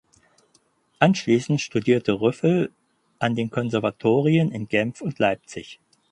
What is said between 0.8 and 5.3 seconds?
Anschliessend studierte Ryffel an den Konservatorien in Genf und